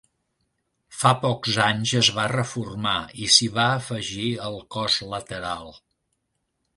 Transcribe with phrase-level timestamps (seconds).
[0.99, 5.71] Fa pocs anys es va reformar i s'hi va afegir el cos lateral.